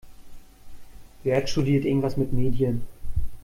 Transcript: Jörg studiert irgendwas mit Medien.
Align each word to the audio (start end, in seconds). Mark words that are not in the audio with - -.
Jörg 1.23 1.47
studiert 1.47 1.85
irgendwas 1.85 2.17
mit 2.17 2.33
Medien. 2.33 2.87